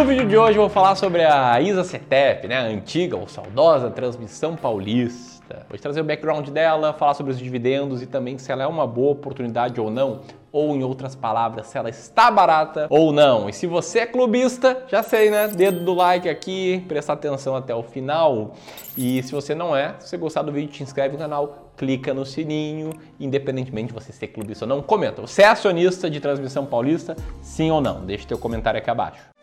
No 0.00 0.06
vídeo 0.06 0.26
de 0.26 0.34
hoje 0.34 0.56
eu 0.56 0.62
vou 0.62 0.70
falar 0.70 0.94
sobre 0.94 1.22
a 1.22 1.60
ISA 1.60 1.84
CETEP, 1.84 2.48
né, 2.48 2.56
a 2.56 2.62
antiga 2.62 3.18
ou 3.18 3.28
saudosa 3.28 3.90
transmissão 3.90 4.56
paulista. 4.56 5.66
Vou 5.68 5.78
trazer 5.78 6.00
o 6.00 6.04
background 6.04 6.48
dela, 6.48 6.94
falar 6.94 7.12
sobre 7.12 7.32
os 7.32 7.38
dividendos 7.38 8.00
e 8.00 8.06
também 8.06 8.38
se 8.38 8.50
ela 8.50 8.62
é 8.62 8.66
uma 8.66 8.86
boa 8.86 9.12
oportunidade 9.12 9.78
ou 9.78 9.90
não 9.90 10.22
ou 10.50 10.74
em 10.74 10.82
outras 10.82 11.14
palavras, 11.14 11.66
se 11.66 11.76
ela 11.76 11.90
está 11.90 12.30
barata 12.30 12.86
ou 12.88 13.12
não. 13.12 13.46
E 13.46 13.52
se 13.52 13.66
você 13.66 13.98
é 13.98 14.06
clubista, 14.06 14.84
já 14.88 15.02
sei, 15.02 15.28
né? 15.28 15.48
Dedo 15.48 15.84
do 15.84 15.92
like 15.92 16.30
aqui, 16.30 16.82
prestar 16.88 17.12
atenção 17.12 17.54
até 17.54 17.74
o 17.74 17.82
final. 17.82 18.54
E 18.96 19.22
se 19.22 19.32
você 19.32 19.54
não 19.54 19.76
é, 19.76 19.96
se 19.98 20.08
você 20.08 20.16
gostar 20.16 20.40
do 20.40 20.50
vídeo, 20.50 20.72
te 20.72 20.82
inscreve 20.82 21.12
no 21.12 21.18
canal, 21.18 21.72
clica 21.76 22.14
no 22.14 22.24
sininho, 22.24 22.94
independentemente 23.20 23.88
de 23.88 23.92
você 23.92 24.12
ser 24.12 24.28
clubista 24.28 24.64
ou 24.64 24.68
não, 24.70 24.80
comenta. 24.80 25.20
Você 25.20 25.42
é 25.42 25.48
acionista 25.48 26.08
de 26.08 26.20
transmissão 26.20 26.64
paulista? 26.64 27.14
Sim 27.42 27.70
ou 27.70 27.82
não? 27.82 28.06
Deixe 28.06 28.26
teu 28.26 28.38
comentário 28.38 28.78
aqui 28.78 28.88
abaixo. 28.88 29.39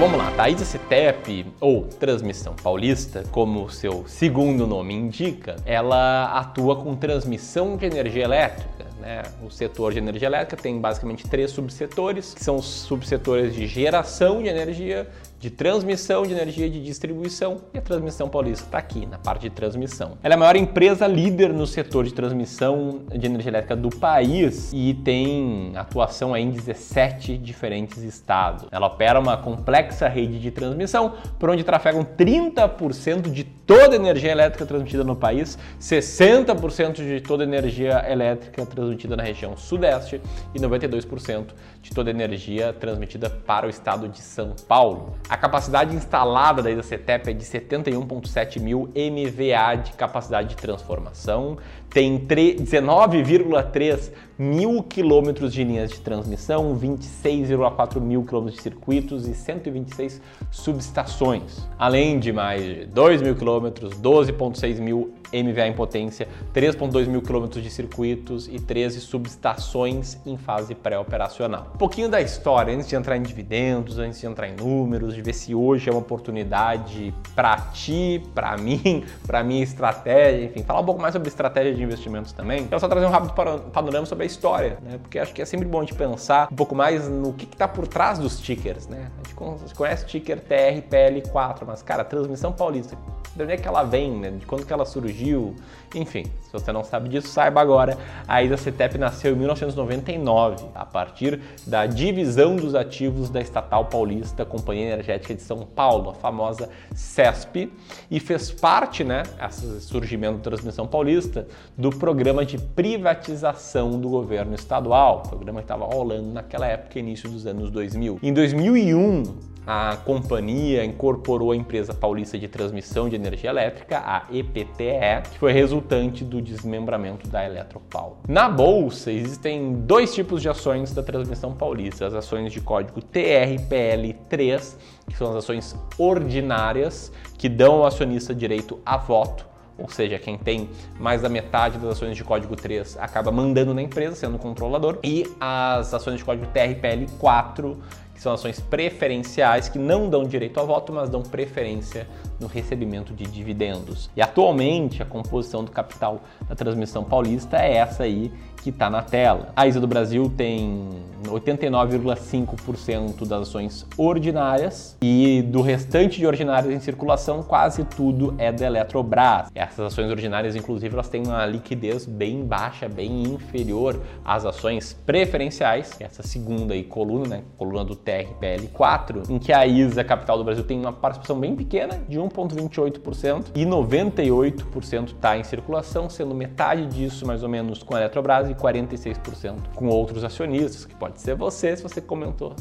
Vamos 0.00 0.16
lá, 0.16 0.30
tá? 0.30 0.44
a 0.44 0.48
ISA-CETEP, 0.48 1.44
ou 1.60 1.82
Transmissão 1.84 2.54
Paulista, 2.54 3.22
como 3.30 3.64
o 3.64 3.70
seu 3.70 4.02
segundo 4.08 4.66
nome 4.66 4.94
indica, 4.94 5.56
ela 5.66 6.38
atua 6.40 6.74
com 6.74 6.96
transmissão 6.96 7.76
de 7.76 7.84
energia 7.84 8.24
elétrica. 8.24 8.86
Né? 8.98 9.22
O 9.44 9.50
setor 9.50 9.92
de 9.92 9.98
energia 9.98 10.26
elétrica 10.26 10.56
tem 10.56 10.80
basicamente 10.80 11.28
três 11.28 11.50
subsetores, 11.50 12.32
que 12.32 12.42
são 12.42 12.56
os 12.56 12.64
subsetores 12.64 13.54
de 13.54 13.66
geração 13.66 14.42
de 14.42 14.48
energia, 14.48 15.06
de 15.40 15.48
transmissão 15.48 16.22
de 16.24 16.34
energia 16.34 16.68
de 16.68 16.84
distribuição 16.84 17.62
e 17.72 17.78
a 17.78 17.80
Transmissão 17.80 18.28
Paulista 18.28 18.66
está 18.66 18.76
aqui 18.76 19.06
na 19.06 19.16
parte 19.16 19.48
de 19.48 19.50
transmissão. 19.50 20.18
Ela 20.22 20.34
é 20.34 20.36
a 20.36 20.38
maior 20.38 20.54
empresa 20.54 21.06
líder 21.06 21.50
no 21.50 21.66
setor 21.66 22.04
de 22.04 22.12
transmissão 22.12 23.00
de 23.08 23.24
energia 23.24 23.50
elétrica 23.50 23.74
do 23.74 23.88
país 23.88 24.70
e 24.70 24.92
tem 24.92 25.72
atuação 25.76 26.36
em 26.36 26.50
17 26.50 27.38
diferentes 27.38 28.02
estados. 28.02 28.66
Ela 28.70 28.86
opera 28.86 29.18
uma 29.18 29.38
complexa 29.38 30.08
rede 30.08 30.38
de 30.38 30.50
transmissão 30.50 31.14
por 31.38 31.48
onde 31.48 31.64
trafegam 31.64 32.04
30% 32.04 33.32
de 33.32 33.44
toda 33.44 33.94
a 33.94 33.96
energia 33.96 34.32
elétrica 34.32 34.66
transmitida 34.66 35.04
no 35.04 35.16
país, 35.16 35.56
60% 35.80 36.96
de 36.96 37.20
toda 37.22 37.44
a 37.44 37.46
energia 37.46 38.04
elétrica 38.10 38.66
transmitida 38.66 39.16
na 39.16 39.22
região 39.22 39.56
sudeste 39.56 40.20
e 40.54 40.58
92% 40.58 41.46
de 41.80 41.90
toda 41.92 42.10
a 42.10 42.12
energia 42.12 42.74
transmitida 42.74 43.30
para 43.30 43.66
o 43.66 43.70
estado 43.70 44.06
de 44.06 44.18
São 44.18 44.54
Paulo. 44.68 45.14
A 45.30 45.36
capacidade 45.36 45.94
instalada 45.94 46.60
da 46.60 46.72
ISACETEP 46.72 47.30
é 47.30 47.32
de 47.32 47.44
71,7 47.44 48.58
mil 48.58 48.92
MVA 48.96 49.76
de 49.76 49.92
capacidade 49.92 50.48
de 50.48 50.56
transformação, 50.56 51.56
tem 51.88 52.18
19,3 52.18 54.10
mil 54.40 54.82
quilômetros 54.82 55.52
de 55.52 55.62
linhas 55.62 55.90
de 55.90 56.00
transmissão, 56.00 56.74
26,4 56.74 58.00
mil 58.00 58.24
quilômetros 58.24 58.56
de 58.56 58.62
circuitos 58.62 59.28
e 59.28 59.34
126 59.34 60.18
subestações, 60.50 61.68
além 61.78 62.18
de 62.18 62.32
mais 62.32 62.62
de 62.62 62.86
2 62.86 63.20
mil 63.20 63.36
quilômetros, 63.36 63.92
12,6 64.00 64.80
mil 64.80 65.12
MVA 65.30 65.66
em 65.68 65.74
potência, 65.74 66.26
3,2 66.54 67.06
mil 67.06 67.20
quilômetros 67.20 67.62
de 67.62 67.70
circuitos 67.70 68.48
e 68.48 68.58
13 68.58 69.00
subestações 69.00 70.18
em 70.24 70.38
fase 70.38 70.74
pré-operacional. 70.74 71.70
Um 71.74 71.78
pouquinho 71.78 72.08
da 72.08 72.20
história, 72.20 72.74
antes 72.74 72.88
de 72.88 72.96
entrar 72.96 73.18
em 73.18 73.22
dividendos, 73.22 73.98
antes 73.98 74.20
de 74.20 74.26
entrar 74.26 74.48
em 74.48 74.56
números, 74.56 75.14
de 75.14 75.20
ver 75.20 75.34
se 75.34 75.54
hoje 75.54 75.88
é 75.88 75.92
uma 75.92 76.00
oportunidade 76.00 77.14
para 77.34 77.56
ti, 77.58 78.22
para 78.34 78.56
mim, 78.56 79.04
para 79.26 79.44
minha 79.44 79.62
estratégia, 79.62 80.46
enfim, 80.46 80.62
falar 80.62 80.80
um 80.80 80.84
pouco 80.86 81.00
mais 81.00 81.12
sobre 81.12 81.28
estratégia 81.28 81.74
de 81.74 81.82
investimentos 81.82 82.32
também. 82.32 82.66
Quero 82.66 82.80
só 82.80 82.88
trazer 82.88 83.04
um 83.06 83.10
rápido 83.10 83.34
panorama 83.70 84.06
sobre 84.06 84.24
a 84.24 84.29
história, 84.30 84.78
né? 84.82 84.98
Porque 85.00 85.18
acho 85.18 85.34
que 85.34 85.42
é 85.42 85.44
sempre 85.44 85.66
bom 85.66 85.84
de 85.84 85.94
pensar 85.94 86.48
um 86.50 86.56
pouco 86.56 86.74
mais 86.74 87.08
no 87.08 87.32
que 87.32 87.44
está 87.44 87.66
por 87.68 87.86
trás 87.86 88.18
dos 88.18 88.40
tickers, 88.40 88.86
né? 88.86 89.10
A 89.18 89.28
gente 89.28 89.74
conhece 89.74 90.06
ticker 90.06 90.40
TRPL4, 90.40 91.62
mas 91.66 91.82
cara, 91.82 92.04
transmissão 92.04 92.52
paulista, 92.52 92.96
de 93.34 93.42
onde 93.42 93.52
é 93.52 93.56
que 93.56 93.66
ela 93.66 93.82
vem, 93.82 94.12
né? 94.12 94.30
De 94.30 94.46
quando 94.46 94.64
que 94.66 94.72
ela 94.72 94.84
surgiu? 94.84 95.54
Enfim, 95.94 96.24
se 96.42 96.52
você 96.52 96.72
não 96.72 96.84
sabe 96.84 97.08
disso, 97.08 97.28
saiba 97.28 97.60
agora. 97.60 97.98
A 98.26 98.42
Ida 98.42 98.56
CETEP 98.56 98.96
nasceu 98.96 99.32
em 99.32 99.36
1999, 99.36 100.66
a 100.74 100.84
partir 100.84 101.40
da 101.66 101.86
divisão 101.86 102.54
dos 102.54 102.74
ativos 102.74 103.28
da 103.28 103.40
estatal 103.40 103.86
paulista 103.86 104.44
Companhia 104.44 104.86
Energética 104.92 105.34
de 105.34 105.42
São 105.42 105.58
Paulo, 105.64 106.10
a 106.10 106.14
famosa 106.14 106.68
CESP, 106.94 107.72
e 108.10 108.20
fez 108.20 108.52
parte, 108.52 109.02
né, 109.02 109.22
esse 109.48 109.80
surgimento 109.80 110.38
da 110.38 110.44
transmissão 110.44 110.86
paulista, 110.86 111.46
do 111.76 111.90
programa 111.90 112.44
de 112.44 112.58
privatização 112.58 113.98
do 113.98 114.08
governo 114.08 114.19
estadual, 114.54 115.22
programa 115.22 115.60
que 115.60 115.64
estava 115.64 115.84
rolando 115.84 116.32
naquela 116.32 116.66
época, 116.66 116.98
início 116.98 117.28
dos 117.28 117.46
anos 117.46 117.70
2000. 117.70 118.18
Em 118.22 118.32
2001, 118.32 119.22
a 119.66 119.96
companhia 120.04 120.84
incorporou 120.84 121.52
a 121.52 121.56
empresa 121.56 121.92
paulista 121.92 122.38
de 122.38 122.48
transmissão 122.48 123.08
de 123.08 123.16
energia 123.16 123.50
elétrica, 123.50 123.98
a 123.98 124.24
EPTE, 124.32 125.30
que 125.30 125.38
foi 125.38 125.52
resultante 125.52 126.24
do 126.24 126.40
desmembramento 126.40 127.28
da 127.28 127.44
Eletropaulo. 127.44 128.16
Na 128.26 128.48
bolsa 128.48 129.12
existem 129.12 129.74
dois 129.74 130.14
tipos 130.14 130.42
de 130.42 130.48
ações 130.48 130.92
da 130.92 131.02
transmissão 131.02 131.52
paulista: 131.52 132.06
as 132.06 132.14
ações 132.14 132.52
de 132.52 132.60
código 132.60 133.00
TRPL3, 133.00 134.76
que 135.08 135.16
são 135.16 135.30
as 135.30 135.36
ações 135.36 135.76
ordinárias 135.98 137.12
que 137.36 137.48
dão 137.48 137.74
ao 137.74 137.86
acionista 137.86 138.34
direito 138.34 138.78
a 138.84 138.96
voto 138.96 139.49
ou 139.80 139.88
seja, 139.88 140.18
quem 140.18 140.36
tem 140.36 140.68
mais 140.98 141.22
da 141.22 141.28
metade 141.28 141.78
das 141.78 141.92
ações 141.92 142.16
de 142.16 142.22
código 142.22 142.54
3 142.54 142.98
acaba 142.98 143.32
mandando 143.32 143.72
na 143.74 143.82
empresa, 143.82 144.14
sendo 144.14 144.38
controlador, 144.38 144.98
e 145.02 145.26
as 145.40 145.92
ações 145.94 146.18
de 146.18 146.24
código 146.24 146.46
TRPL 146.46 147.06
4, 147.18 147.78
que 148.14 148.20
são 148.20 148.34
ações 148.34 148.60
preferenciais 148.60 149.68
que 149.70 149.78
não 149.78 150.10
dão 150.10 150.24
direito 150.24 150.60
ao 150.60 150.66
voto, 150.66 150.92
mas 150.92 151.08
dão 151.08 151.22
preferência 151.22 152.06
no 152.38 152.46
recebimento 152.46 153.14
de 153.14 153.24
dividendos. 153.24 154.10
E 154.14 154.20
atualmente 154.20 155.02
a 155.02 155.06
composição 155.06 155.64
do 155.64 155.70
capital 155.70 156.20
da 156.46 156.54
transmissão 156.54 157.02
paulista 157.02 157.56
é 157.56 157.76
essa 157.76 158.02
aí 158.02 158.30
que 158.62 158.70
está 158.70 158.90
na 158.90 159.02
tela. 159.02 159.52
A 159.56 159.66
ISA 159.66 159.80
do 159.80 159.86
Brasil 159.86 160.30
tem 160.36 160.88
89,5% 161.26 163.26
das 163.26 163.42
ações 163.42 163.86
ordinárias 163.96 164.96
e 165.02 165.42
do 165.42 165.60
restante 165.60 166.18
de 166.18 166.26
ordinárias 166.26 166.72
em 166.72 166.80
circulação, 166.80 167.42
quase 167.42 167.84
tudo 167.84 168.34
é 168.38 168.52
da 168.52 168.66
Eletrobras. 168.66 169.50
Essas 169.54 169.92
ações 169.92 170.10
ordinárias, 170.10 170.56
inclusive, 170.56 170.94
elas 170.94 171.08
têm 171.08 171.22
uma 171.24 171.46
liquidez 171.46 172.06
bem 172.06 172.44
baixa, 172.44 172.88
bem 172.88 173.22
inferior 173.22 174.00
às 174.24 174.44
ações 174.44 174.96
preferenciais, 175.04 175.96
essa 176.00 176.22
segunda 176.22 176.74
aí, 176.74 176.82
coluna, 176.82 177.28
né, 177.28 177.42
coluna 177.56 177.84
do 177.84 177.96
TRPL4, 177.96 179.30
em 179.30 179.38
que 179.38 179.52
a 179.52 179.66
ISA 179.66 180.02
Capital 180.02 180.38
do 180.38 180.44
Brasil 180.44 180.64
tem 180.64 180.78
uma 180.78 180.92
participação 180.92 181.38
bem 181.38 181.54
pequena, 181.54 182.00
de 182.08 182.18
1,28%, 182.18 183.46
e 183.54 183.64
98% 183.64 185.08
está 185.08 185.36
em 185.36 185.44
circulação, 185.44 186.08
sendo 186.08 186.34
metade 186.34 186.86
disso 186.86 187.26
mais 187.26 187.42
ou 187.42 187.48
menos 187.48 187.82
com 187.82 187.94
a 187.94 188.00
Eletrobras 188.00 188.49
e 188.50 188.54
46% 188.54 189.56
com 189.74 189.88
outros 189.88 190.24
acionistas, 190.24 190.84
que 190.84 190.94
pode 190.94 191.20
ser 191.20 191.34
você 191.34 191.76
se 191.76 191.82
você 191.82 192.00
comentou 192.00 192.54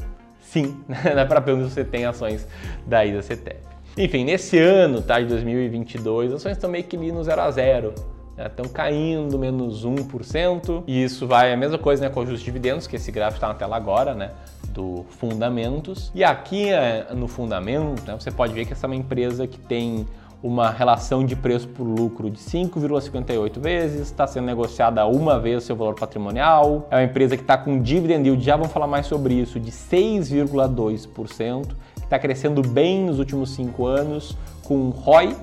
sim 0.50 0.78
na 1.16 1.26
para 1.26 1.42
se 1.42 1.64
você 1.64 1.84
tem 1.84 2.06
ações 2.06 2.48
da 2.86 3.06
ISA 3.06 3.22
CETEP. 3.22 3.60
Enfim, 3.98 4.24
nesse 4.24 4.58
ano 4.58 5.02
tá, 5.02 5.20
de 5.20 5.28
2022, 5.28 6.34
ações 6.34 6.54
estão 6.54 6.70
meio 6.70 6.84
que 6.84 6.96
ali 6.96 7.12
no 7.12 7.24
0 7.24 7.42
a 7.42 7.52
0 7.52 7.94
estão 8.38 8.66
né, 8.66 8.72
caindo 8.74 9.38
menos 9.38 9.86
1%, 9.86 10.84
e 10.88 11.04
isso 11.04 11.28
vai 11.28 11.52
a 11.52 11.58
mesma 11.58 11.78
coisa 11.78 12.04
né, 12.04 12.10
com 12.10 12.22
os 12.22 12.40
dividendos, 12.40 12.88
que 12.88 12.96
esse 12.96 13.12
gráfico 13.12 13.38
está 13.38 13.50
na 13.50 13.54
tela 13.54 13.76
agora, 13.76 14.16
né? 14.16 14.32
Do 14.70 15.06
fundamentos. 15.10 16.10
E 16.16 16.24
aqui 16.24 16.70
é, 16.70 17.08
no 17.14 17.28
fundamento, 17.28 18.02
né, 18.08 18.16
você 18.18 18.32
pode 18.32 18.54
ver 18.54 18.66
que 18.66 18.72
essa 18.72 18.86
é 18.86 18.88
uma 18.88 18.96
empresa 18.96 19.46
que 19.46 19.60
tem 19.60 20.08
uma 20.42 20.70
relação 20.70 21.26
de 21.26 21.36
preço 21.36 21.68
por 21.68 21.84
lucro 21.84 22.30
de 22.30 22.40
5,58 22.40 23.60
vezes, 23.60 24.02
está 24.02 24.26
sendo 24.26 24.46
negociada 24.46 25.06
uma 25.06 25.40
vez 25.40 25.64
seu 25.64 25.76
valor 25.76 25.96
patrimonial. 25.96 26.88
É 26.90 26.96
uma 26.96 27.04
empresa 27.04 27.36
que 27.36 27.44
está 27.44 27.58
com 27.58 27.82
dividend 27.82 28.26
yield, 28.26 28.44
já 28.44 28.56
vamos 28.56 28.72
falar 28.72 28.88
mais 28.88 29.06
sobre 29.06 29.34
isso, 29.34 29.60
de 29.60 29.72
6,2%, 29.72 31.68
que 31.96 32.04
está 32.04 32.18
crescendo 32.18 32.62
bem 32.62 33.04
nos 33.06 33.20
últimos 33.20 33.52
cinco 33.52 33.86
anos, 33.86 34.38
com 34.64 34.90
ROI 34.90 35.36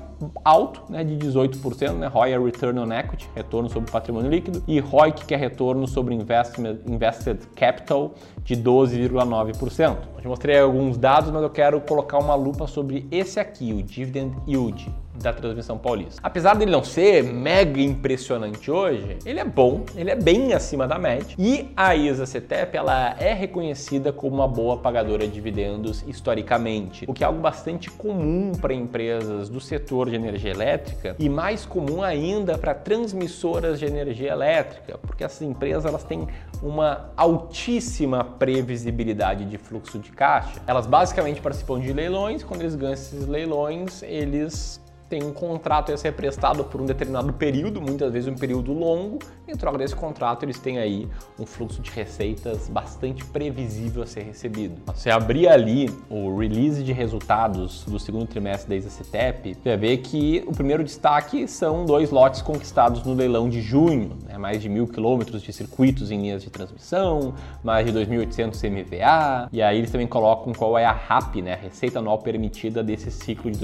alto, 0.44 0.82
né, 0.88 1.04
de 1.04 1.16
18%, 1.16 1.92
né, 1.92 2.06
ROI 2.06 2.32
é 2.32 2.38
Return 2.38 2.78
on 2.78 2.92
Equity, 2.92 3.28
retorno 3.34 3.68
sobre 3.68 3.90
patrimônio 3.90 4.30
líquido, 4.30 4.62
e 4.66 4.80
ROIC, 4.80 5.24
que 5.24 5.34
é 5.34 5.36
retorno 5.36 5.86
sobre 5.86 6.14
investment, 6.14 6.78
Invested 6.86 7.40
Capital, 7.54 8.14
de 8.42 8.56
12,9%. 8.56 9.96
Eu 10.22 10.30
mostrei 10.30 10.58
alguns 10.58 10.96
dados, 10.96 11.30
mas 11.30 11.42
eu 11.42 11.50
quero 11.50 11.80
colocar 11.80 12.18
uma 12.18 12.34
lupa 12.34 12.66
sobre 12.66 13.06
esse 13.10 13.38
aqui, 13.38 13.72
o 13.72 13.82
Dividend 13.82 14.34
Yield. 14.48 14.92
Da 15.22 15.32
transmissão 15.32 15.78
paulista. 15.78 16.20
Apesar 16.22 16.54
dele 16.54 16.70
não 16.70 16.82
ser 16.82 17.22
mega 17.22 17.80
impressionante 17.80 18.70
hoje, 18.70 19.18
ele 19.24 19.40
é 19.40 19.44
bom, 19.44 19.84
ele 19.94 20.10
é 20.10 20.16
bem 20.16 20.52
acima 20.52 20.86
da 20.86 20.98
média. 20.98 21.34
E 21.38 21.70
a 21.76 21.94
ISA 21.94 22.26
CETEP 22.26 22.76
ela 22.76 23.16
é 23.18 23.32
reconhecida 23.32 24.12
como 24.12 24.34
uma 24.34 24.48
boa 24.48 24.76
pagadora 24.78 25.26
de 25.26 25.36
dividendos 25.46 26.02
historicamente, 26.08 27.04
o 27.06 27.14
que 27.14 27.22
é 27.22 27.26
algo 27.26 27.40
bastante 27.40 27.90
comum 27.90 28.52
para 28.60 28.74
empresas 28.74 29.48
do 29.48 29.60
setor 29.60 30.10
de 30.10 30.16
energia 30.16 30.50
elétrica 30.50 31.14
e 31.18 31.28
mais 31.28 31.64
comum 31.64 32.02
ainda 32.02 32.58
para 32.58 32.74
transmissoras 32.74 33.78
de 33.78 33.84
energia 33.84 34.32
elétrica, 34.32 34.98
porque 34.98 35.22
essas 35.22 35.42
empresas 35.42 35.84
elas 35.84 36.02
têm 36.02 36.26
uma 36.62 37.10
altíssima 37.16 38.24
previsibilidade 38.24 39.44
de 39.44 39.58
fluxo 39.58 39.98
de 39.98 40.10
caixa. 40.10 40.60
Elas 40.66 40.86
basicamente 40.86 41.40
participam 41.40 41.78
de 41.78 41.92
leilões, 41.92 42.42
quando 42.42 42.62
eles 42.62 42.74
ganham 42.74 42.94
esses 42.94 43.26
leilões, 43.26 44.02
eles 44.02 44.80
tem 45.08 45.22
um 45.22 45.32
contrato 45.32 45.92
a 45.92 45.96
ser 45.96 46.12
prestado 46.12 46.64
por 46.64 46.80
um 46.80 46.84
determinado 46.84 47.32
período, 47.32 47.80
muitas 47.80 48.12
vezes 48.12 48.28
um 48.28 48.34
período 48.34 48.72
longo, 48.72 49.18
em 49.46 49.56
troca 49.56 49.78
desse 49.78 49.94
contrato 49.94 50.44
eles 50.44 50.58
têm 50.58 50.78
aí 50.78 51.08
um 51.38 51.46
fluxo 51.46 51.80
de 51.80 51.90
receitas 51.90 52.68
bastante 52.68 53.24
previsível 53.24 54.02
a 54.02 54.06
ser 54.06 54.22
recebido. 54.22 54.80
Você 54.86 55.10
abrir 55.10 55.48
ali 55.48 55.88
o 56.10 56.36
release 56.36 56.82
de 56.82 56.92
resultados 56.92 57.84
do 57.84 57.98
segundo 57.98 58.26
trimestre 58.26 58.68
da 58.68 58.76
ISACTEP, 58.76 59.54
você 59.54 59.68
vai 59.68 59.76
ver 59.76 59.98
que 59.98 60.42
o 60.46 60.52
primeiro 60.52 60.82
destaque 60.82 61.46
são 61.46 61.84
dois 61.84 62.10
lotes 62.10 62.42
conquistados 62.42 63.04
no 63.04 63.14
leilão 63.14 63.48
de 63.48 63.60
junho, 63.60 64.16
né? 64.26 64.36
mais 64.36 64.60
de 64.60 64.68
mil 64.68 64.86
quilômetros 64.88 65.42
de 65.42 65.52
circuitos 65.52 66.10
em 66.10 66.20
linhas 66.20 66.42
de 66.42 66.50
transmissão, 66.50 67.34
mais 67.62 67.86
de 67.86 67.92
2.800 67.92 68.70
MVA, 68.70 69.48
e 69.52 69.62
aí 69.62 69.78
eles 69.78 69.90
também 69.90 70.06
colocam 70.06 70.52
qual 70.52 70.76
é 70.76 70.84
a 70.84 70.92
RAP, 70.92 71.36
né? 71.36 71.54
a 71.54 71.56
receita 71.56 72.00
anual 72.00 72.18
permitida 72.18 72.82
desse 72.82 73.10
ciclo 73.10 73.50
de 73.50 73.58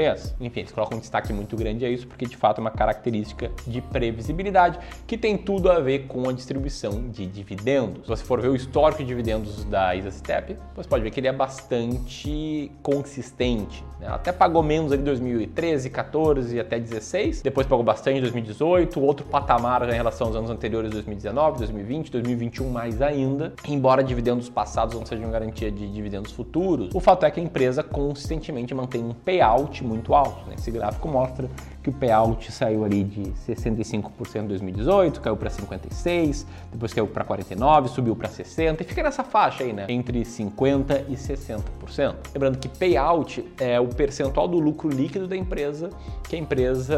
2022-2023, 0.00 0.34
enfim, 0.40 0.60
eles 0.60 0.72
colocam 0.72 0.98
um 0.98 1.00
destaque 1.00 1.32
muito 1.32 1.56
grande 1.56 1.84
a 1.84 1.90
isso 1.90 2.06
porque 2.06 2.26
de 2.26 2.36
fato 2.36 2.58
é 2.58 2.60
uma 2.60 2.70
característica 2.70 3.50
de 3.66 3.80
previsibilidade 3.80 4.78
que 5.06 5.16
tem 5.16 5.36
tudo 5.36 5.70
a 5.70 5.78
ver 5.80 6.06
com 6.06 6.28
a 6.28 6.32
distribuição 6.32 7.08
de 7.08 7.26
dividendos. 7.26 8.02
Se 8.02 8.08
você 8.08 8.24
for 8.24 8.40
ver 8.40 8.48
o 8.48 8.56
histórico 8.56 9.02
de 9.02 9.08
dividendos 9.08 9.64
da 9.64 9.94
ISASTEP, 9.94 10.56
você 10.74 10.88
pode 10.88 11.02
ver 11.02 11.10
que 11.10 11.20
ele 11.20 11.28
é 11.28 11.32
bastante 11.32 12.70
consistente. 12.82 13.84
Né? 14.00 14.08
Até 14.08 14.32
pagou 14.32 14.62
menos 14.62 14.92
em 14.92 15.02
2013, 15.02 15.90
14 15.90 16.56
e 16.56 16.60
até 16.60 16.78
16, 16.78 17.42
depois 17.42 17.66
pagou 17.66 17.84
bastante 17.84 18.18
em 18.18 18.22
2018, 18.22 19.00
outro 19.00 19.26
patamar 19.26 19.88
em 19.88 19.92
relação 19.92 20.28
aos 20.28 20.36
anos 20.36 20.50
anteriores, 20.50 20.90
2019, 20.90 21.58
2020, 21.58 22.10
2021 22.10 22.70
mais 22.70 23.02
ainda, 23.02 23.52
embora 23.68 24.02
dividendos 24.02 24.48
passados 24.48 24.94
não 24.94 25.04
sejam 25.04 25.30
garantia 25.30 25.70
de 25.70 25.86
dividendos 25.90 26.32
futuros. 26.32 26.90
O 26.94 27.00
fato 27.00 27.26
é 27.26 27.30
que 27.30 27.40
a 27.40 27.42
empresa 27.42 27.82
consistentemente 27.82 28.74
mantém 28.74 29.04
um 29.04 29.12
payout 29.12 29.84
muito 29.90 30.14
alto. 30.14 30.48
Né? 30.48 30.54
Esse 30.56 30.70
gráfico 30.70 31.08
mostra 31.08 31.50
que 31.82 31.90
o 31.90 31.92
payout 31.92 32.52
saiu 32.52 32.84
ali 32.84 33.02
de 33.02 33.22
65% 33.48 34.36
em 34.36 34.46
2018, 34.46 35.20
caiu 35.20 35.36
para 35.36 35.50
56%, 35.50 36.46
depois 36.72 36.92
caiu 36.92 37.06
para 37.06 37.24
49%, 37.24 37.88
subiu 37.88 38.14
para 38.14 38.28
60% 38.28 38.80
e 38.80 38.84
fica 38.84 39.02
nessa 39.02 39.24
faixa 39.24 39.64
aí, 39.64 39.72
né? 39.72 39.86
Entre 39.88 40.20
50% 40.20 41.04
e 41.08 41.14
60%. 41.14 42.14
Lembrando 42.32 42.58
que 42.58 42.68
payout 42.68 43.44
é 43.58 43.80
o 43.80 43.88
percentual 43.88 44.46
do 44.46 44.58
lucro 44.58 44.88
líquido 44.88 45.26
da 45.26 45.36
empresa 45.36 45.90
que 46.28 46.36
a 46.36 46.38
empresa 46.38 46.96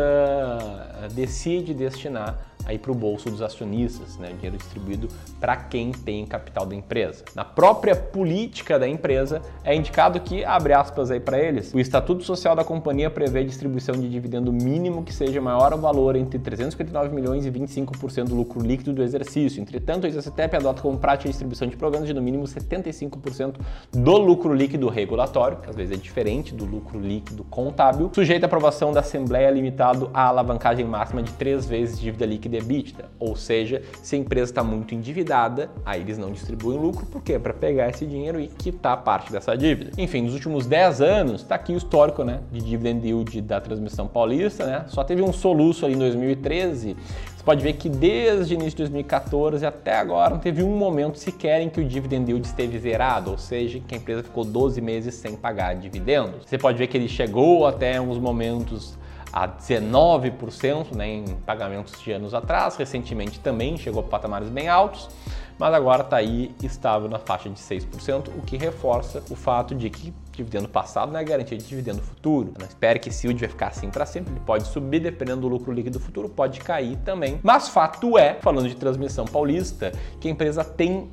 decide 1.12 1.72
destinar 1.72 2.51
aí 2.66 2.78
para 2.78 2.92
o 2.92 2.94
bolso 2.94 3.30
dos 3.30 3.42
acionistas, 3.42 4.16
né? 4.18 4.32
dinheiro 4.34 4.56
distribuído 4.56 5.08
para 5.40 5.56
quem 5.56 5.92
tem 5.92 6.26
capital 6.26 6.66
da 6.66 6.74
empresa. 6.74 7.24
Na 7.34 7.44
própria 7.44 7.94
política 7.96 8.78
da 8.78 8.88
empresa 8.88 9.42
é 9.64 9.74
indicado 9.74 10.20
que, 10.20 10.44
abre 10.44 10.72
aspas 10.72 11.10
aí 11.10 11.20
para 11.20 11.38
eles, 11.38 11.72
o 11.74 11.80
Estatuto 11.80 12.24
Social 12.24 12.54
da 12.54 12.64
companhia 12.64 13.10
prevê 13.10 13.44
distribuição 13.44 13.94
de 13.94 14.08
dividendo 14.08 14.52
mínimo 14.52 15.02
que 15.02 15.12
seja 15.12 15.40
maior 15.40 15.72
ou 15.72 15.78
valor 15.78 16.16
entre 16.16 16.38
359 16.38 17.14
milhões 17.14 17.44
e 17.44 17.50
25% 17.50 18.24
do 18.24 18.34
lucro 18.34 18.60
líquido 18.60 18.92
do 18.92 19.02
exercício. 19.02 19.60
Entretanto, 19.60 20.06
a 20.06 20.08
ISACETEP 20.08 20.56
adota 20.56 20.82
como 20.82 20.98
prática 20.98 21.28
a 21.28 21.30
distribuição 21.30 21.68
de 21.68 21.76
proventos 21.76 22.06
de 22.06 22.14
no 22.14 22.22
mínimo 22.22 22.44
75% 22.44 23.56
do 23.92 24.18
lucro 24.18 24.54
líquido 24.54 24.88
regulatório, 24.88 25.58
que 25.58 25.68
às 25.68 25.76
vezes 25.76 25.98
é 25.98 26.00
diferente 26.00 26.54
do 26.54 26.64
lucro 26.64 27.00
líquido 27.00 27.44
contábil, 27.44 28.10
sujeito 28.14 28.44
à 28.44 28.46
aprovação 28.46 28.92
da 28.92 29.00
Assembleia 29.00 29.50
limitado 29.50 30.10
à 30.14 30.26
alavancagem 30.26 30.84
máxima 30.84 31.22
de 31.22 31.32
três 31.32 31.66
vezes 31.66 31.98
dívida 31.98 32.26
líquida 32.26 32.51
de 32.52 32.58
EBITDA, 32.58 33.10
ou 33.18 33.34
seja, 33.34 33.82
se 34.02 34.14
a 34.14 34.18
empresa 34.18 34.50
está 34.50 34.62
muito 34.62 34.94
endividada, 34.94 35.70
aí 35.84 36.02
eles 36.02 36.18
não 36.18 36.30
distribuem 36.30 36.78
lucro, 36.78 37.06
por 37.06 37.22
quê? 37.22 37.38
Para 37.38 37.54
pegar 37.54 37.88
esse 37.88 38.06
dinheiro 38.06 38.38
e 38.38 38.46
quitar 38.46 39.02
parte 39.02 39.32
dessa 39.32 39.56
dívida. 39.56 39.90
Enfim, 39.96 40.22
nos 40.22 40.34
últimos 40.34 40.66
10 40.66 41.00
anos, 41.00 41.42
está 41.42 41.54
aqui 41.54 41.72
o 41.72 41.76
histórico 41.76 42.22
né, 42.22 42.40
de 42.52 42.60
dividend 42.60 43.06
yield 43.06 43.40
da 43.40 43.60
transmissão 43.60 44.06
paulista, 44.06 44.66
né? 44.66 44.84
só 44.88 45.02
teve 45.02 45.22
um 45.22 45.32
soluço 45.32 45.86
ali 45.86 45.94
em 45.94 45.98
2013, 45.98 46.96
você 47.42 47.44
pode 47.44 47.64
ver 47.64 47.72
que 47.72 47.88
desde 47.88 48.54
início 48.54 48.70
de 48.70 48.76
2014 48.84 49.66
até 49.66 49.96
agora 49.96 50.30
não 50.30 50.38
teve 50.38 50.62
um 50.62 50.76
momento 50.76 51.18
sequer 51.18 51.60
em 51.60 51.68
que 51.68 51.80
o 51.80 51.84
dividend 51.84 52.30
yield 52.30 52.46
esteve 52.46 52.78
zerado, 52.78 53.32
ou 53.32 53.38
seja, 53.38 53.80
que 53.80 53.96
a 53.96 53.98
empresa 53.98 54.22
ficou 54.22 54.44
12 54.44 54.80
meses 54.80 55.14
sem 55.16 55.34
pagar 55.34 55.74
dividendos. 55.74 56.46
Você 56.46 56.56
pode 56.56 56.78
ver 56.78 56.86
que 56.86 56.96
ele 56.96 57.08
chegou 57.08 57.66
até 57.66 58.00
uns 58.00 58.16
momentos 58.16 58.96
a 59.32 59.48
19% 59.48 60.94
né, 60.94 61.08
em 61.08 61.24
pagamentos 61.46 62.00
de 62.00 62.12
anos 62.12 62.34
atrás, 62.34 62.76
recentemente 62.76 63.40
também 63.40 63.76
chegou 63.78 64.00
a 64.00 64.04
patamares 64.04 64.48
bem 64.48 64.68
altos, 64.68 65.08
mas 65.58 65.72
agora 65.74 66.02
está 66.02 66.16
aí 66.16 66.54
estável 66.62 67.08
na 67.08 67.18
faixa 67.18 67.48
de 67.48 67.60
6%, 67.60 68.28
o 68.36 68.42
que 68.42 68.56
reforça 68.56 69.22
o 69.30 69.36
fato 69.36 69.74
de 69.74 69.88
que 69.88 70.12
dividendo 70.32 70.68
passado 70.68 71.12
não 71.12 71.20
é 71.20 71.24
garantia 71.24 71.56
de 71.56 71.64
dividendo 71.64 72.00
futuro. 72.00 72.52
Não 72.58 72.66
espere 72.66 72.98
que 72.98 73.10
esse 73.10 73.26
yield 73.26 73.38
vai 73.38 73.48
ficar 73.48 73.68
assim 73.68 73.90
para 73.90 74.04
sempre, 74.06 74.32
ele 74.32 74.40
pode 74.40 74.66
subir 74.66 75.00
dependendo 75.00 75.42
do 75.42 75.48
lucro 75.48 75.72
líquido 75.72 76.00
futuro, 76.00 76.28
pode 76.28 76.60
cair 76.60 76.96
também. 77.04 77.38
Mas 77.42 77.68
fato 77.68 78.18
é, 78.18 78.34
falando 78.34 78.68
de 78.68 78.74
transmissão 78.74 79.24
paulista, 79.24 79.92
que 80.20 80.28
a 80.28 80.30
empresa 80.30 80.64
tem 80.64 81.10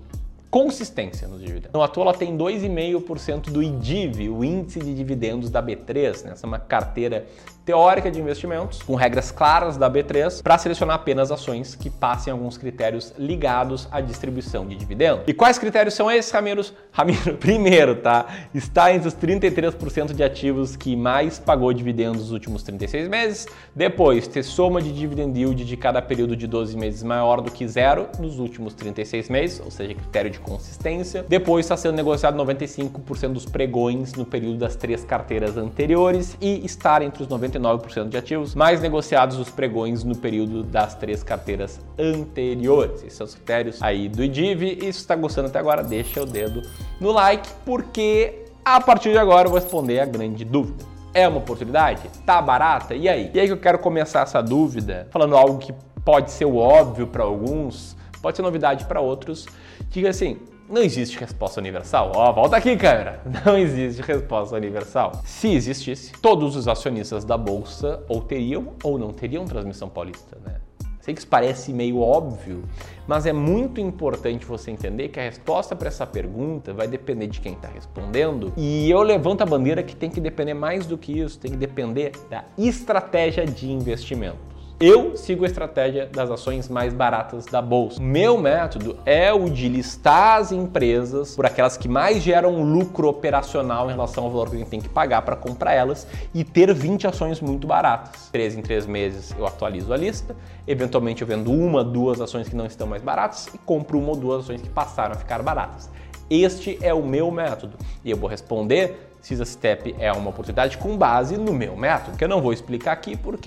consistência 0.50 1.28
nos 1.28 1.40
dividendos. 1.40 1.72
No 1.74 1.82
atual, 1.82 2.08
ela 2.08 2.18
tem 2.18 2.36
2,5% 2.38 3.52
do 3.52 3.62
IDIV, 3.62 4.30
o 4.30 4.44
índice 4.44 4.80
de 4.80 4.94
dividendos 4.96 5.50
da 5.50 5.62
B3, 5.62 6.24
né? 6.24 6.32
essa 6.32 6.46
é 6.46 6.48
uma 6.48 6.60
carteira 6.60 7.26
teórica 7.70 8.10
de 8.10 8.20
investimentos, 8.20 8.82
com 8.82 8.96
regras 8.96 9.30
claras 9.30 9.78
da 9.78 9.88
B3, 9.88 10.42
para 10.42 10.58
selecionar 10.58 10.96
apenas 10.96 11.32
ações 11.32 11.76
que 11.76 11.88
passem 11.88 12.34
alguns 12.34 12.58
critérios 12.58 13.14
ligados 13.16 13.88
à 13.92 14.02
distribuição 14.02 14.66
de 14.66 14.76
dividendos. 14.76 15.26
E 15.28 15.36
quais 15.36 15.60
critérios 15.60 15.94
são 15.94 16.10
esses, 16.10 16.32
Ramiros? 16.32 16.74
Ramiro, 16.92 17.38
primeiro, 17.38 17.98
tá? 17.98 18.26
Está 18.56 18.92
entre 18.92 19.08
os 19.08 19.14
33% 19.14 20.14
de 20.14 20.24
ativos 20.24 20.76
que 20.76 20.96
mais 20.96 21.38
pagou 21.38 21.72
dividendos 21.72 22.22
nos 22.22 22.32
últimos 22.32 22.64
36 22.64 23.08
meses. 23.08 23.48
Depois, 23.76 24.28
ter 24.28 24.42
soma 24.42 24.82
de 24.82 24.92
dividend 24.92 25.38
yield 25.38 25.64
de 25.64 25.78
cada 25.78 26.02
período 26.02 26.36
de 26.36 26.48
12 26.48 26.76
meses 26.76 27.04
maior 27.04 27.40
do 27.40 27.52
que 27.52 27.68
zero 27.68 28.10
nos 28.18 28.40
últimos 28.40 28.74
36 28.74 29.30
meses, 29.30 29.62
ou 29.64 29.70
seja, 29.70 29.94
critério 29.94 30.32
de 30.32 30.39
consistência. 30.40 31.26
Depois, 31.28 31.66
está 31.66 31.78
sendo 31.78 31.96
negociado 31.96 32.38
95% 32.38 33.34
dos 33.34 33.46
pregões 33.46 34.14
no 34.14 34.26
período 34.26 34.58
das 34.58 34.76
três 34.76 35.04
carteiras 35.04 35.58
anteriores 35.58 36.38
e 36.42 36.66
estar 36.66 37.02
entre 37.02 37.24
os 37.24 37.30
99 37.30 37.70
99% 37.78 38.10
de 38.10 38.18
ativos 38.18 38.56
mais 38.56 38.82
negociados 38.82 39.38
os 39.38 39.50
pregões 39.50 40.04
no 40.04 40.16
período 40.16 40.64
das 40.64 40.96
três 40.96 41.24
carteiras 41.24 41.80
anteriores. 41.98 43.02
Esses 43.04 43.14
são 43.14 43.26
os 43.26 43.36
critérios 43.36 43.82
aí 43.82 44.10
do 44.10 44.24
IDIV. 44.24 44.80
E 44.82 44.94
se 44.94 45.00
está 45.00 45.16
gostando 45.16 45.48
até 45.48 45.60
agora, 45.60 45.84
deixa 45.84 46.22
o 46.22 46.26
dedo 46.26 46.62
no 47.00 47.12
like, 47.12 47.50
porque 47.66 48.46
a 48.64 48.80
partir 48.82 49.12
de 49.12 49.18
agora 49.18 49.48
eu 49.48 49.52
vou 49.52 49.60
responder 49.60 50.00
a 50.00 50.06
grande 50.06 50.44
dúvida. 50.44 50.84
É 51.14 51.28
uma 51.28 51.40
oportunidade? 51.40 52.08
Tá 52.26 52.42
barata? 52.42 52.94
E 52.94 53.10
aí? 53.10 53.32
E 53.34 53.40
aí 53.40 53.48
que 53.48 53.54
eu 53.54 53.58
quero 53.58 53.80
começar 53.80 54.22
essa 54.22 54.42
dúvida 54.42 55.08
falando 55.10 55.36
algo 55.36 55.58
que 55.58 55.74
pode 56.06 56.32
ser 56.32 56.46
óbvio 56.46 57.08
para 57.08 57.24
alguns, 57.24 57.96
pode 58.22 58.38
ser 58.38 58.44
novidade 58.44 58.86
para 58.86 59.02
outros. 59.02 59.46
Diga 59.90 60.10
assim, 60.10 60.38
não 60.70 60.84
existe 60.84 61.18
resposta 61.20 61.60
universal. 61.60 62.12
Ó, 62.16 62.30
oh, 62.30 62.34
volta 62.34 62.58
aqui, 62.58 62.78
câmera. 62.78 63.22
Não 63.44 63.58
existe 63.58 64.04
resposta 64.04 64.56
universal. 64.56 65.20
Se 65.26 65.48
existisse, 65.52 66.12
todos 66.22 66.56
os 66.56 66.68
acionistas 66.68 67.26
da 67.26 67.36
bolsa 67.36 68.04
ou 68.08 68.22
teriam 68.22 68.74
ou 68.84 69.00
não 69.00 69.12
teriam 69.12 69.46
transmissão 69.46 69.90
paulista, 69.90 70.38
né? 70.46 70.58
Sei 71.02 71.14
que 71.14 71.22
isso 71.22 71.28
parece 71.28 71.74
meio 71.74 72.02
óbvio, 72.02 72.64
mas 73.08 73.26
é 73.26 73.34
muito 73.34 73.82
importante 73.82 74.46
você 74.46 74.70
entender 74.70 75.08
que 75.08 75.20
a 75.20 75.24
resposta 75.24 75.76
para 75.76 75.88
essa 75.88 76.06
pergunta 76.06 76.72
vai 76.72 76.88
depender 76.88 77.26
de 77.26 77.40
quem 77.40 77.54
está 77.54 77.68
respondendo. 77.68 78.54
E 78.56 78.92
eu 78.92 79.02
levanto 79.02 79.42
a 79.42 79.46
bandeira 79.46 79.82
que 79.82 79.96
tem 79.96 80.10
que 80.10 80.22
depender 80.22 80.54
mais 80.54 80.86
do 80.86 81.00
que 81.00 81.18
isso, 81.18 81.40
tem 81.40 81.52
que 81.52 81.58
depender 81.58 82.12
da 82.30 82.44
estratégia 82.58 83.44
de 83.44 83.72
investimento. 83.72 84.38
Eu 84.82 85.18
sigo 85.18 85.44
a 85.44 85.48
estratégia 85.48 86.06
das 86.06 86.32
ações 86.32 86.70
mais 86.70 86.94
baratas 86.94 87.44
da 87.44 87.62
bolsa. 87.62 88.02
Meu 88.02 88.38
método 88.38 88.98
é 89.06 89.34
o 89.34 89.50
de 89.50 89.68
listar 89.68 90.40
as 90.40 90.54
empresas 90.54 91.36
por 91.36 91.46
aquelas 91.46 91.76
que 91.76 91.90
mais 91.90 92.24
geram 92.24 92.64
lucro 92.64 93.10
operacional 93.10 93.90
em 93.90 93.92
relação 93.92 94.24
ao 94.24 94.32
valor 94.32 94.50
que 94.50 94.56
a 94.56 94.60
gente 94.60 94.70
tem 94.70 94.80
que 94.80 94.88
pagar 94.88 95.24
para 95.24 95.36
comprar 95.36 95.74
elas 95.74 96.08
e 96.34 96.46
ter 96.46 96.74
20 96.74 97.08
ações 97.08 97.42
muito 97.42 97.68
baratas. 97.68 98.30
Três 98.32 98.56
em 98.56 98.62
três 98.62 98.86
meses 98.86 99.36
eu 99.38 99.46
atualizo 99.46 99.92
a 99.92 99.98
lista, 99.98 100.34
eventualmente 100.66 101.24
eu 101.24 101.28
vendo 101.28 101.52
uma, 101.52 101.84
duas 101.84 102.22
ações 102.22 102.48
que 102.48 102.56
não 102.56 102.66
estão 102.66 102.88
mais 102.88 103.02
baratas 103.02 103.48
e 103.54 103.58
compro 103.58 104.00
uma 104.00 104.12
ou 104.12 104.16
duas 104.16 104.46
ações 104.46 104.62
que 104.62 104.70
passaram 104.70 105.12
a 105.12 105.18
ficar 105.18 105.44
baratas. 105.44 105.90
Este 106.30 106.80
é 106.82 106.94
o 106.94 107.04
meu 107.04 107.30
método. 107.30 107.76
E 108.06 108.12
eu 108.12 108.16
vou 108.16 108.30
responder 108.30 109.10
se 109.22 109.34
essa 109.34 109.46
step 109.46 109.96
é 110.00 110.12
uma 110.12 110.30
oportunidade 110.30 110.78
com 110.78 110.98
base 110.98 111.38
no 111.38 111.54
meu 111.54 111.76
método, 111.76 112.18
que 112.18 112.24
eu 112.24 112.28
não 112.28 112.42
vou 112.42 112.54
explicar 112.54 112.94
aqui 112.94 113.18
por 113.18 113.38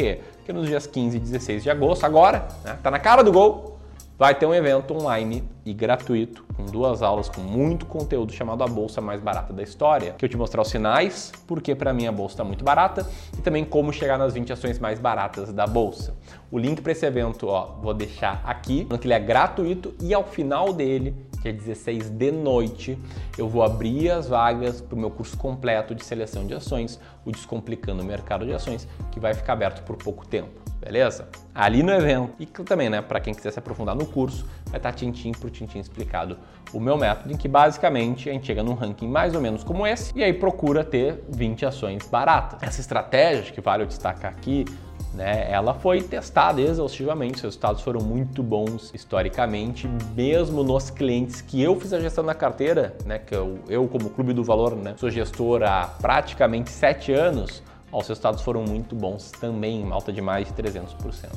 Porque 0.43 0.53
nos 0.53 0.67
dias 0.67 0.89
15 0.89 1.17
e 1.17 1.21
16 1.21 1.63
de 1.63 1.71
agosto, 1.71 2.05
agora, 2.05 2.49
né, 2.65 2.77
tá 2.83 2.91
na 2.91 2.99
cara 2.99 3.23
do 3.23 3.31
gol, 3.31 3.79
vai 4.19 4.35
ter 4.35 4.45
um 4.45 4.53
evento 4.53 4.93
online 4.93 5.45
e 5.65 5.73
gratuito, 5.73 6.45
com 6.57 6.67
duas 6.67 7.01
aulas 7.01 7.29
com 7.29 7.41
muito 7.41 7.87
conteúdo 7.87 8.33
chamado 8.33 8.65
a 8.65 8.67
bolsa 8.67 9.01
mais 9.01 9.21
barata 9.21 9.53
da 9.53 9.63
história, 9.63 10.15
que 10.19 10.25
eu 10.25 10.29
te 10.29 10.37
mostrar 10.37 10.63
os 10.63 10.69
sinais, 10.69 11.31
porque 11.47 11.77
para 11.77 11.93
mim 11.93 12.09
a 12.09 12.13
bolsa 12.13 12.35
está 12.35 12.43
muito 12.43 12.65
barata 12.65 13.09
e 13.39 13.41
também 13.41 13.65
como 13.65 13.93
chegar 13.93 14.19
nas 14.19 14.35
20 14.35 14.53
ações 14.53 14.81
mais 14.81 14.99
baratas 14.99 15.53
da 15.53 15.65
bolsa. 15.65 16.13
O 16.51 16.59
link 16.59 16.83
para 16.83 16.91
esse 16.91 17.07
evento, 17.07 17.47
ó, 17.47 17.77
vou 17.81 17.95
deixar 17.95 18.43
aqui, 18.45 18.85
que 18.85 19.07
ele 19.07 19.15
é 19.15 19.21
gratuito 19.21 19.95
e 20.01 20.13
ao 20.13 20.25
final 20.25 20.73
dele, 20.73 21.15
é 21.49 21.53
16 21.53 22.11
de 22.11 22.31
noite, 22.31 22.99
eu 23.37 23.49
vou 23.49 23.63
abrir 23.63 24.11
as 24.11 24.29
vagas 24.29 24.81
para 24.81 24.97
o 24.97 24.99
meu 24.99 25.11
curso 25.11 25.37
completo 25.37 25.95
de 25.95 26.05
seleção 26.05 26.47
de 26.47 26.55
ações, 26.55 26.99
o 27.25 27.31
Descomplicando 27.31 28.03
o 28.03 28.07
Mercado 28.07 28.45
de 28.45 28.53
Ações, 28.53 28.87
que 29.11 29.21
vai 29.21 29.35
ficar 29.35 29.55
aberto 29.55 29.83
por 29.85 29.97
pouco 29.97 30.27
tempo 30.27 30.63
beleza? 30.85 31.29
Ali 31.55 31.83
no 31.83 31.93
evento. 31.93 32.33
E 32.41 32.47
também, 32.47 32.91
né, 32.91 33.01
para 33.01 33.21
quem 33.21 33.33
quiser 33.33 33.53
se 33.53 33.59
aprofundar 33.59 33.95
no 33.95 34.05
curso, 34.05 34.45
vai 34.67 34.79
estar 34.79 34.91
tá 34.91 34.93
tintim 34.93 35.31
por 35.33 35.51
tintim 35.51 35.79
explicado 35.79 36.37
o 36.73 36.81
meu 36.81 36.97
método, 36.97 37.33
em 37.33 37.37
que 37.37 37.47
basicamente 37.47 38.29
a 38.29 38.33
gente 38.33 38.47
chega 38.47 38.63
num 38.63 38.75
ranking 38.75 39.07
mais 39.07 39.35
ou 39.35 39.41
menos 39.41 39.63
como 39.63 39.87
esse 39.87 40.13
e 40.17 40.25
aí 40.25 40.33
procura 40.33 40.83
ter 40.83 41.23
20 41.29 41.67
ações 41.67 42.09
baratas. 42.09 42.63
Essa 42.63 42.81
estratégia, 42.81 43.53
que 43.53 43.61
vale 43.61 43.85
eu 43.85 43.87
destacar 43.87 44.33
aqui, 44.33 44.65
né, 45.15 45.51
ela 45.51 45.75
foi 45.75 46.03
testada 46.03 46.61
exaustivamente, 46.61 47.37
os 47.37 47.43
resultados 47.43 47.83
foram 47.83 48.01
muito 48.01 48.43
bons 48.43 48.91
historicamente, 48.95 49.89
mesmo 50.17 50.65
nos 50.65 50.91
clientes 50.91 51.41
que 51.41 51.63
eu 51.63 51.79
fiz 51.79 51.93
a 51.93 52.01
gestão 52.01 52.25
da 52.25 52.35
carteira, 52.35 52.97
né, 53.05 53.19
que 53.19 53.35
eu, 53.35 53.59
eu 53.69 53.87
como 53.89 54.11
Clube 54.11 54.33
do 54.33 54.43
Valor, 54.43 54.75
né, 54.75 54.95
sou 54.97 55.11
gestor 55.11 55.63
há 55.63 55.87
praticamente 56.01 56.71
sete 56.71 57.13
anos, 57.13 57.63
os 57.93 58.09
resultados 58.09 58.43
foram 58.43 58.63
muito 58.63 58.95
bons 58.95 59.31
também, 59.33 59.87
alta 59.91 60.13
de 60.13 60.23
mais 60.23 60.47
de 60.47 60.55
300%. 60.55 61.29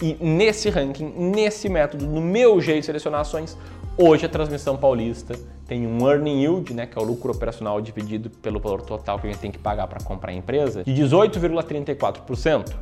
E 0.00 0.16
nesse 0.20 0.70
ranking, 0.70 1.04
nesse 1.04 1.68
método, 1.68 2.06
no 2.06 2.20
meu 2.20 2.60
jeito 2.60 2.80
de 2.80 2.86
selecionar 2.86 3.20
ações, 3.20 3.58
hoje 3.98 4.24
a 4.24 4.28
transmissão 4.28 4.76
paulista 4.76 5.34
tem 5.66 5.86
um 5.86 6.08
earning 6.08 6.42
yield, 6.42 6.72
né, 6.72 6.86
que 6.86 6.98
é 6.98 7.02
o 7.02 7.04
lucro 7.04 7.32
operacional 7.32 7.80
dividido 7.80 8.30
pelo 8.30 8.58
valor 8.58 8.82
total 8.82 9.18
que 9.18 9.26
a 9.26 9.30
gente 9.30 9.40
tem 9.40 9.50
que 9.50 9.58
pagar 9.58 9.86
para 9.86 10.02
comprar 10.02 10.30
a 10.30 10.34
empresa, 10.34 10.82
de 10.82 10.92
18,34%. 10.92 12.72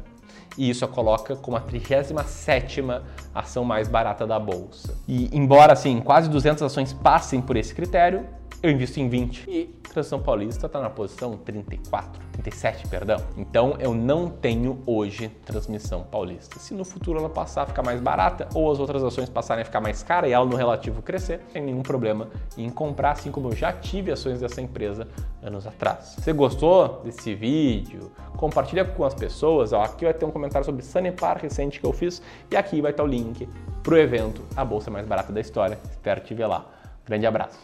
E 0.58 0.68
isso 0.68 0.84
a 0.84 0.88
coloca 0.88 1.36
como 1.36 1.56
a 1.56 1.60
37 1.60 2.82
ação 3.34 3.64
mais 3.64 3.88
barata 3.88 4.26
da 4.26 4.38
bolsa. 4.38 4.96
E 5.06 5.30
embora 5.36 5.72
assim, 5.72 6.00
quase 6.00 6.28
200 6.28 6.62
ações 6.62 6.92
passem 6.92 7.40
por 7.40 7.56
esse 7.56 7.74
critério, 7.74 8.26
eu 8.62 8.70
invisto 8.70 9.00
em 9.00 9.08
20 9.08 9.48
e 9.48 9.64
Transição 9.90 10.20
Paulista 10.20 10.66
está 10.66 10.80
na 10.80 10.90
posição 10.90 11.36
34, 11.36 12.22
37, 12.32 12.86
perdão. 12.88 13.18
Então 13.36 13.76
eu 13.80 13.94
não 13.94 14.28
tenho 14.28 14.82
hoje 14.86 15.28
Transmissão 15.44 16.02
Paulista. 16.02 16.58
Se 16.58 16.74
no 16.74 16.84
futuro 16.84 17.18
ela 17.18 17.30
passar 17.30 17.62
a 17.62 17.66
ficar 17.66 17.82
mais 17.82 18.00
barata 18.00 18.48
ou 18.54 18.70
as 18.70 18.78
outras 18.78 19.02
ações 19.02 19.28
passarem 19.28 19.62
a 19.62 19.64
ficar 19.64 19.80
mais 19.80 20.02
cara 20.02 20.28
e 20.28 20.32
ela 20.32 20.44
no 20.44 20.56
relativo 20.56 21.00
crescer, 21.02 21.40
tem 21.52 21.62
nenhum 21.62 21.82
problema 21.82 22.28
em 22.56 22.68
comprar, 22.68 23.12
assim 23.12 23.30
como 23.30 23.48
eu 23.48 23.56
já 23.56 23.72
tive 23.72 24.12
ações 24.12 24.40
dessa 24.40 24.60
empresa 24.60 25.08
anos 25.42 25.66
atrás. 25.66 26.16
Você 26.18 26.32
gostou 26.32 27.00
desse 27.02 27.34
vídeo? 27.34 28.12
Compartilha 28.36 28.84
com 28.84 29.04
as 29.04 29.14
pessoas. 29.14 29.72
Ó, 29.72 29.82
aqui 29.82 30.04
vai 30.04 30.14
ter 30.14 30.24
um 30.26 30.30
comentário 30.30 30.66
sobre 30.66 30.82
Sanepar 30.82 31.38
recente 31.40 31.80
que 31.80 31.86
eu 31.86 31.92
fiz 31.92 32.22
e 32.50 32.56
aqui 32.56 32.80
vai 32.80 32.90
estar 32.90 33.02
o 33.02 33.06
link 33.06 33.48
para 33.82 33.94
o 33.94 33.96
evento 33.96 34.42
A 34.54 34.64
Bolsa 34.64 34.90
Mais 34.90 35.06
Barata 35.06 35.32
da 35.32 35.40
História. 35.40 35.78
Espero 35.90 36.20
te 36.20 36.34
ver 36.34 36.46
lá. 36.46 36.66
Grande 37.06 37.26
abraço. 37.26 37.58